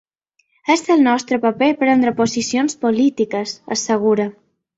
És 0.75 0.81
el 0.95 1.03
nostre 1.07 1.39
paper 1.43 1.67
prendre 1.81 2.15
posicions 2.21 2.77
polítiques, 2.87 3.55
assegura. 3.79 4.29